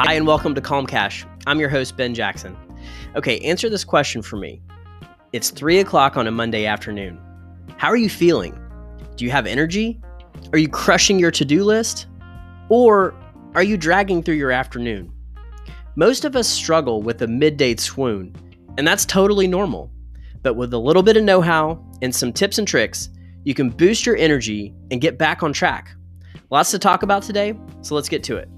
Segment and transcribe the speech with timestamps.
[0.00, 1.26] Hi, and welcome to Calm Cash.
[1.48, 2.56] I'm your host, Ben Jackson.
[3.16, 4.62] Okay, answer this question for me.
[5.32, 7.20] It's 3 o'clock on a Monday afternoon.
[7.78, 8.56] How are you feeling?
[9.16, 10.00] Do you have energy?
[10.52, 12.06] Are you crushing your to do list?
[12.68, 13.12] Or
[13.56, 15.12] are you dragging through your afternoon?
[15.96, 18.36] Most of us struggle with a midday swoon,
[18.78, 19.90] and that's totally normal.
[20.42, 23.08] But with a little bit of know how and some tips and tricks,
[23.42, 25.90] you can boost your energy and get back on track.
[26.50, 28.48] Lots to talk about today, so let's get to it.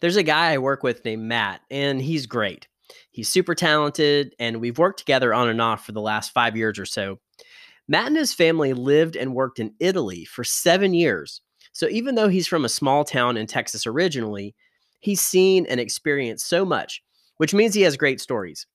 [0.00, 2.66] There's a guy I work with named Matt, and he's great.
[3.10, 6.78] He's super talented, and we've worked together on and off for the last five years
[6.78, 7.18] or so.
[7.86, 11.40] Matt and his family lived and worked in Italy for seven years.
[11.72, 14.54] So even though he's from a small town in Texas originally,
[15.00, 17.02] he's seen and experienced so much,
[17.36, 18.66] which means he has great stories.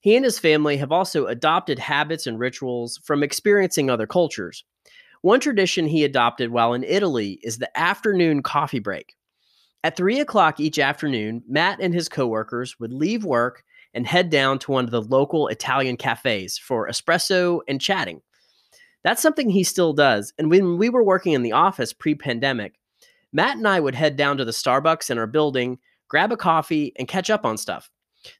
[0.00, 4.64] He and his family have also adopted habits and rituals from experiencing other cultures.
[5.22, 9.16] One tradition he adopted while in Italy is the afternoon coffee break.
[9.84, 13.62] At three o'clock each afternoon, Matt and his coworkers would leave work
[13.94, 18.20] and head down to one of the local Italian cafes for espresso and chatting.
[19.04, 20.32] That's something he still does.
[20.36, 22.74] And when we were working in the office pre pandemic,
[23.32, 26.92] Matt and I would head down to the Starbucks in our building, grab a coffee,
[26.96, 27.90] and catch up on stuff.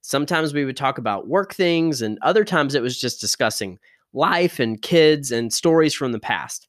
[0.00, 3.78] Sometimes we would talk about work things, and other times it was just discussing
[4.12, 6.68] life and kids and stories from the past.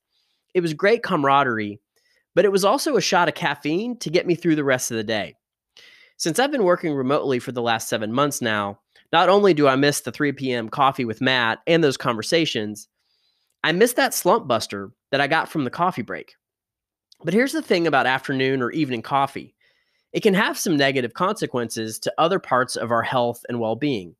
[0.53, 1.79] It was great camaraderie
[2.39, 4.95] but it was also a shot of caffeine to get me through the rest of
[4.95, 5.35] the day.
[6.15, 8.79] Since I've been working remotely for the last seven months now,
[9.11, 10.69] not only do I miss the 3 p.m.
[10.69, 12.87] coffee with Matt and those conversations,
[13.61, 16.35] I miss that slump buster that I got from the coffee break.
[17.25, 19.53] But here's the thing about afternoon or evening coffee
[20.13, 24.15] it can have some negative consequences to other parts of our health and well being.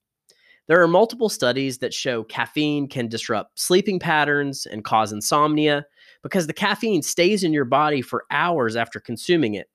[0.68, 5.86] There are multiple studies that show caffeine can disrupt sleeping patterns and cause insomnia,
[6.24, 9.68] because the caffeine stays in your body for hours after consuming it.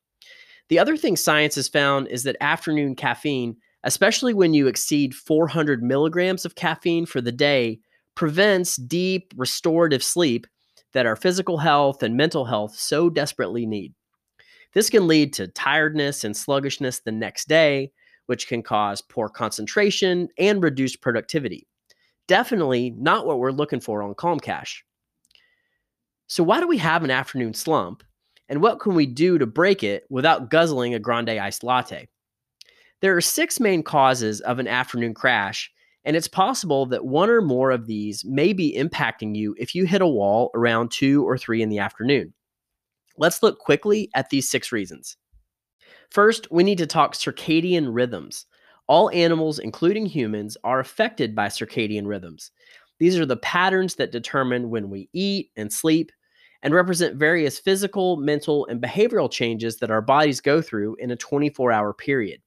[0.69, 5.82] The other thing science has found is that afternoon caffeine, especially when you exceed 400
[5.82, 7.81] milligrams of caffeine for the day,
[8.15, 10.47] prevents deep, restorative sleep
[10.93, 13.93] that our physical health and mental health so desperately need.
[14.72, 17.93] This can lead to tiredness and sluggishness the next day,
[18.26, 21.66] which can cause poor concentration and reduced productivity.
[22.26, 24.84] Definitely not what we're looking for on Calm Cash.
[26.27, 28.03] So, why do we have an afternoon slump?
[28.49, 32.09] And what can we do to break it without guzzling a grande iced latte?
[33.01, 35.71] There are six main causes of an afternoon crash,
[36.05, 39.85] and it's possible that one or more of these may be impacting you if you
[39.87, 42.35] hit a wall around 2 or 3 in the afternoon.
[43.17, 45.17] Let's look quickly at these six reasons.
[46.11, 48.47] First, we need to talk circadian rhythms.
[48.87, 52.51] All animals, including humans, are affected by circadian rhythms.
[52.99, 56.12] These are the patterns that determine when we eat and sleep
[56.62, 61.16] and represent various physical, mental, and behavioral changes that our bodies go through in a
[61.16, 62.41] 24 hour period.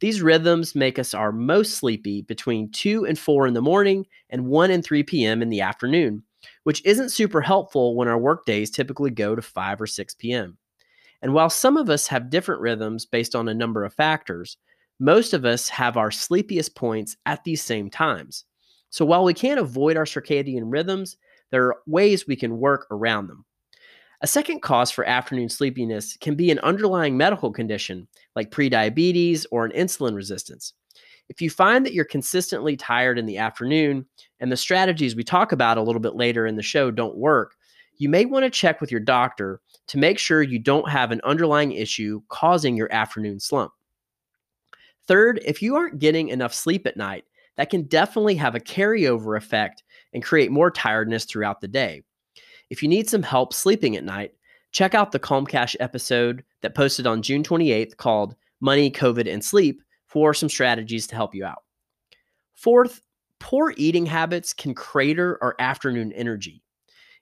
[0.00, 4.46] These rhythms make us our most sleepy between 2 and 4 in the morning and
[4.46, 5.42] 1 and 3 p.m.
[5.42, 6.22] in the afternoon,
[6.62, 10.56] which isn't super helpful when our work days typically go to 5 or 6 p.m.
[11.20, 14.56] And while some of us have different rhythms based on a number of factors,
[14.98, 18.44] most of us have our sleepiest points at these same times.
[18.90, 21.16] So while we can't avoid our circadian rhythms,
[21.50, 23.44] there are ways we can work around them.
[24.22, 28.06] A second cause for afternoon sleepiness can be an underlying medical condition
[28.36, 30.74] like prediabetes or an insulin resistance.
[31.30, 34.04] If you find that you're consistently tired in the afternoon
[34.40, 37.54] and the strategies we talk about a little bit later in the show don't work,
[37.96, 41.20] you may want to check with your doctor to make sure you don't have an
[41.22, 43.72] underlying issue causing your afternoon slump.
[45.06, 47.24] Third, if you aren't getting enough sleep at night,
[47.60, 49.82] that can definitely have a carryover effect
[50.14, 52.02] and create more tiredness throughout the day.
[52.70, 54.32] If you need some help sleeping at night,
[54.72, 59.44] check out the Calm Cash episode that posted on June 28th called Money, COVID, and
[59.44, 61.64] Sleep for some strategies to help you out.
[62.54, 63.02] Fourth,
[63.40, 66.62] poor eating habits can crater our afternoon energy.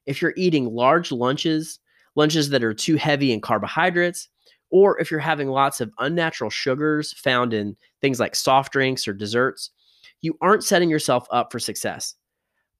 [0.06, 1.80] If you're eating large lunches,
[2.14, 4.28] lunches that are too heavy in carbohydrates,
[4.70, 9.12] or if you're having lots of unnatural sugars found in things like soft drinks or
[9.12, 9.70] desserts,
[10.20, 12.14] you aren't setting yourself up for success.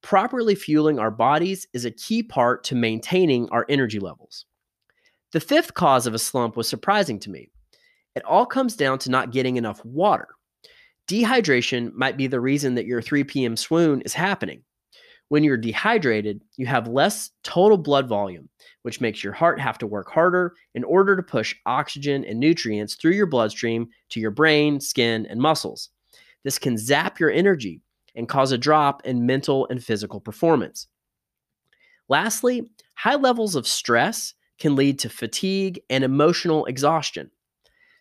[0.01, 4.45] Properly fueling our bodies is a key part to maintaining our energy levels.
[5.31, 7.49] The fifth cause of a slump was surprising to me.
[8.15, 10.29] It all comes down to not getting enough water.
[11.07, 13.55] Dehydration might be the reason that your 3 p.m.
[13.55, 14.63] swoon is happening.
[15.29, 18.49] When you're dehydrated, you have less total blood volume,
[18.81, 22.95] which makes your heart have to work harder in order to push oxygen and nutrients
[22.95, 25.89] through your bloodstream to your brain, skin, and muscles.
[26.43, 27.81] This can zap your energy
[28.15, 30.87] and cause a drop in mental and physical performance.
[32.07, 37.31] Lastly, high levels of stress can lead to fatigue and emotional exhaustion.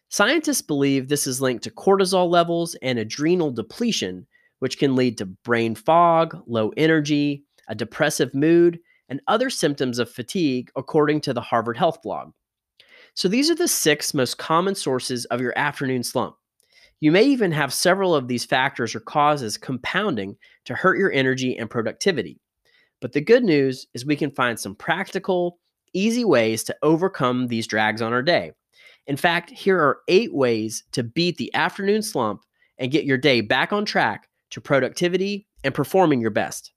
[0.08, 4.26] Scientists believe this is linked to cortisol levels and adrenal depletion,
[4.60, 8.80] which can lead to brain fog, low energy, a depressive mood,
[9.10, 12.32] and other symptoms of fatigue, according to the Harvard Health blog.
[13.14, 16.36] So, these are the six most common sources of your afternoon slump.
[17.00, 21.56] You may even have several of these factors or causes compounding to hurt your energy
[21.56, 22.40] and productivity.
[23.00, 25.58] But the good news is we can find some practical,
[25.92, 28.52] easy ways to overcome these drags on our day.
[29.06, 32.42] In fact, here are eight ways to beat the afternoon slump
[32.78, 36.72] and get your day back on track to productivity and performing your best.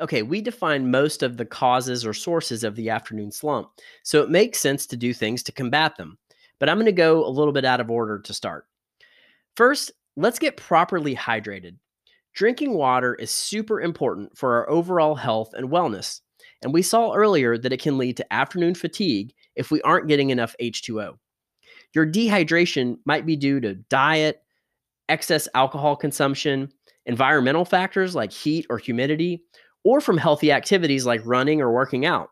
[0.00, 3.68] Okay, we define most of the causes or sources of the afternoon slump,
[4.02, 6.16] so it makes sense to do things to combat them.
[6.58, 8.66] But I'm going to go a little bit out of order to start.
[9.56, 11.76] First, let's get properly hydrated.
[12.32, 16.20] Drinking water is super important for our overall health and wellness,
[16.62, 20.30] and we saw earlier that it can lead to afternoon fatigue if we aren't getting
[20.30, 21.18] enough H2O.
[21.94, 24.42] Your dehydration might be due to diet,
[25.08, 26.72] excess alcohol consumption,
[27.04, 29.42] environmental factors like heat or humidity,
[29.84, 32.30] or from healthy activities like running or working out.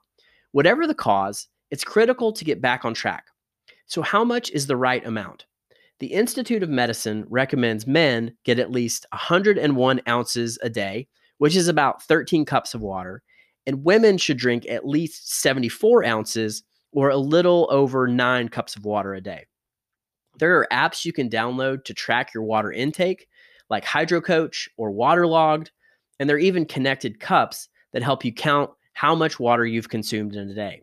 [0.52, 3.26] Whatever the cause, it's critical to get back on track.
[3.86, 5.46] So, how much is the right amount?
[6.00, 11.08] The Institute of Medicine recommends men get at least 101 ounces a day,
[11.38, 13.22] which is about 13 cups of water,
[13.66, 16.62] and women should drink at least 74 ounces
[16.92, 19.46] or a little over nine cups of water a day.
[20.38, 23.26] There are apps you can download to track your water intake,
[23.68, 25.70] like HydroCoach or Waterlogged,
[26.18, 30.34] and there are even connected cups that help you count how much water you've consumed
[30.34, 30.82] in a day.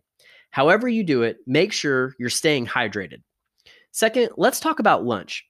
[0.52, 3.22] However, you do it, make sure you're staying hydrated.
[3.92, 5.46] Second, let's talk about lunch.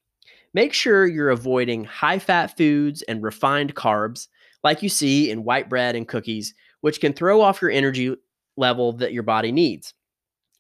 [0.53, 4.27] Make sure you're avoiding high fat foods and refined carbs,
[4.63, 8.15] like you see in white bread and cookies, which can throw off your energy
[8.57, 9.93] level that your body needs.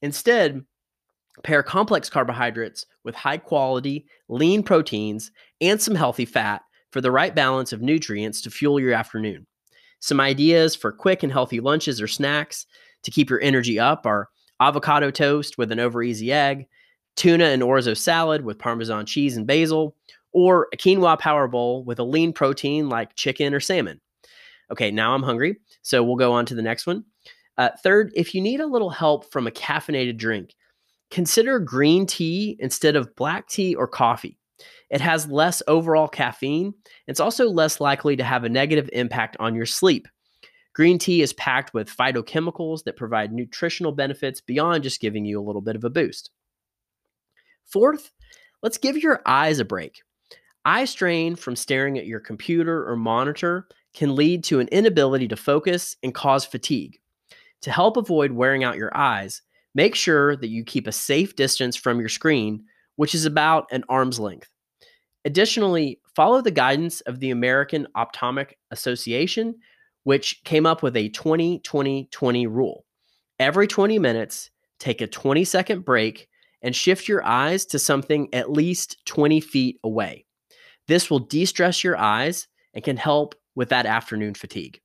[0.01, 0.63] Instead,
[1.43, 5.31] pair complex carbohydrates with high quality, lean proteins
[5.61, 6.61] and some healthy fat
[6.95, 9.45] for the right balance of nutrients to fuel your afternoon.
[9.99, 12.65] Some ideas for quick and healthy lunches or snacks
[13.03, 14.29] to keep your energy up are
[14.61, 16.67] avocado toast with an over easy egg,
[17.17, 19.93] tuna and orzo salad with parmesan cheese and basil,
[20.31, 23.99] or a quinoa power bowl with a lean protein like chicken or salmon.
[24.71, 27.03] Okay, now I'm hungry, so we'll go on to the next one.
[27.57, 30.55] Uh, third, if you need a little help from a caffeinated drink,
[31.11, 34.39] consider green tea instead of black tea or coffee.
[34.89, 36.73] It has less overall caffeine.
[37.07, 40.07] It's also less likely to have a negative impact on your sleep.
[40.73, 45.43] Green tea is packed with phytochemicals that provide nutritional benefits beyond just giving you a
[45.43, 46.31] little bit of a boost.
[47.65, 48.11] Fourth,
[48.61, 50.01] let's give your eyes a break.
[50.65, 55.35] Eye strain from staring at your computer or monitor can lead to an inability to
[55.35, 56.99] focus and cause fatigue.
[57.61, 59.41] To help avoid wearing out your eyes,
[59.73, 63.83] make sure that you keep a safe distance from your screen, which is about an
[63.89, 64.49] arm's length.
[65.25, 69.55] Additionally, follow the guidance of the American Optometric Association,
[70.03, 72.85] which came up with a 20 20 20 rule.
[73.39, 76.29] Every 20 minutes, take a 20 second break
[76.61, 80.25] and shift your eyes to something at least 20 feet away.
[80.87, 84.79] This will de stress your eyes and can help with that afternoon fatigue.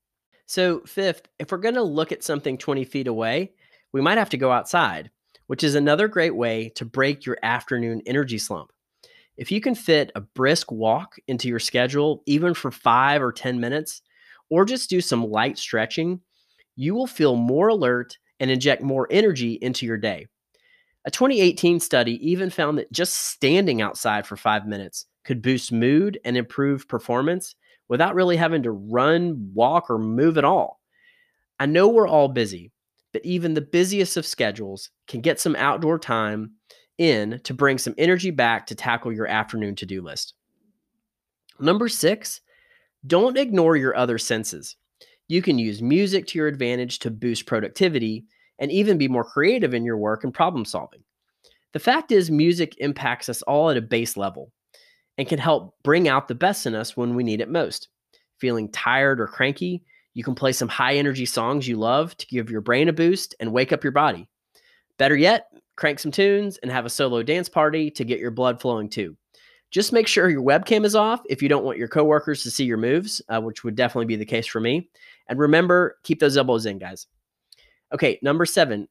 [0.46, 3.52] So, fifth, if we're going to look at something 20 feet away,
[3.92, 5.10] we might have to go outside,
[5.50, 8.70] which is another great way to break your afternoon energy slump.
[9.36, 13.58] If you can fit a brisk walk into your schedule, even for five or 10
[13.58, 14.00] minutes,
[14.48, 16.20] or just do some light stretching,
[16.76, 20.28] you will feel more alert and inject more energy into your day.
[21.04, 26.20] A 2018 study even found that just standing outside for five minutes could boost mood
[26.24, 27.56] and improve performance
[27.88, 30.80] without really having to run, walk, or move at all.
[31.58, 32.70] I know we're all busy,
[33.12, 36.52] but even the busiest of schedules can get some outdoor time
[36.98, 40.34] in to bring some energy back to tackle your afternoon to do list.
[41.58, 42.40] Number six,
[43.06, 44.76] don't ignore your other senses.
[45.28, 48.26] You can use music to your advantage to boost productivity
[48.58, 51.02] and even be more creative in your work and problem solving.
[51.72, 54.52] The fact is, music impacts us all at a base level
[55.16, 57.88] and can help bring out the best in us when we need it most.
[58.38, 59.82] Feeling tired or cranky,
[60.14, 63.34] you can play some high energy songs you love to give your brain a boost
[63.40, 64.28] and wake up your body.
[64.98, 68.60] Better yet, crank some tunes, and have a solo dance party to get your blood
[68.60, 69.16] flowing too.
[69.70, 72.64] Just make sure your webcam is off if you don't want your coworkers to see
[72.64, 74.90] your moves, uh, which would definitely be the case for me.
[75.28, 77.06] And remember, keep those elbows in, guys.
[77.92, 78.88] Okay, number seven.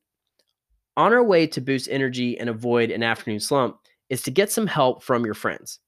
[0.96, 3.78] On our way to boost energy and avoid an afternoon slump
[4.10, 5.80] is to get some help from your friends.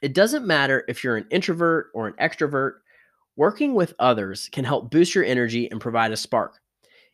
[0.00, 2.78] It doesn't matter if you're an introvert or an extrovert,
[3.38, 6.58] working with others can help boost your energy and provide a spark.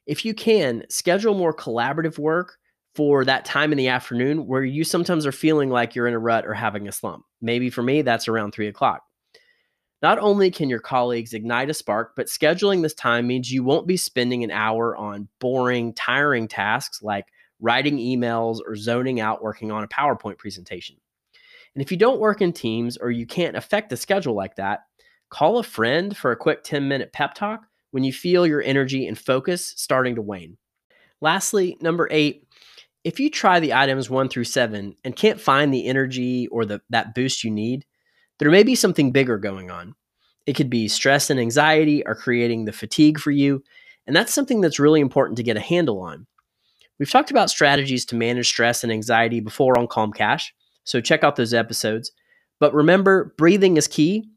[0.06, 2.56] If you can, schedule more collaborative work
[2.94, 6.18] for that time in the afternoon where you sometimes are feeling like you're in a
[6.18, 7.24] rut or having a slump.
[7.42, 9.02] Maybe for me, that's around three o'clock.
[10.00, 13.86] Not only can your colleagues ignite a spark, but scheduling this time means you won't
[13.86, 17.26] be spending an hour on boring, tiring tasks like
[17.60, 20.96] writing emails or zoning out working on a PowerPoint presentation.
[21.74, 24.84] And if you don't work in teams or you can't affect the schedule like that,
[25.30, 29.06] call a friend for a quick 10 minute pep talk when you feel your energy
[29.06, 30.56] and focus starting to wane.
[31.20, 32.46] Lastly, number eight,
[33.04, 36.80] if you try the items one through seven and can't find the energy or the,
[36.90, 37.84] that boost you need,
[38.38, 39.94] there may be something bigger going on.
[40.46, 43.62] It could be stress and anxiety are creating the fatigue for you,
[44.06, 46.26] and that's something that's really important to get a handle on.
[46.98, 50.54] We've talked about strategies to manage stress and anxiety before on Calm Cash,
[50.84, 52.12] so check out those episodes.
[52.60, 54.28] But remember, breathing is key.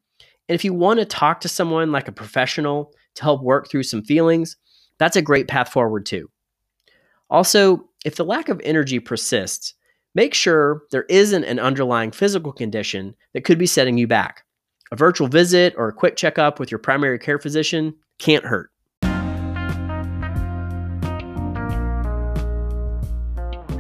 [0.49, 3.83] And if you want to talk to someone like a professional to help work through
[3.83, 4.55] some feelings,
[4.97, 6.29] that's a great path forward too.
[7.29, 9.73] Also, if the lack of energy persists,
[10.15, 14.43] make sure there isn't an underlying physical condition that could be setting you back.
[14.91, 18.71] A virtual visit or a quick checkup with your primary care physician can't hurt.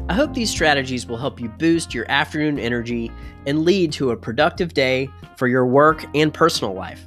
[0.09, 3.11] I hope these strategies will help you boost your afternoon energy
[3.45, 7.05] and lead to a productive day for your work and personal life.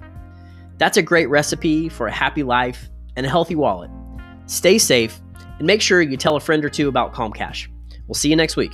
[0.76, 3.90] That's a great recipe for a happy life and a healthy wallet.
[4.47, 5.19] Stay safe
[5.59, 7.71] and make sure you tell a friend or two about Calm Cash.
[8.07, 8.73] We'll see you next week.